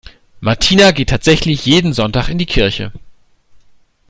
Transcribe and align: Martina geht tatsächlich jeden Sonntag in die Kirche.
Martina 0.39 0.89
geht 0.93 1.11
tatsächlich 1.11 1.63
jeden 1.67 1.93
Sonntag 1.93 2.27
in 2.29 2.39
die 2.39 2.47
Kirche. 2.47 2.91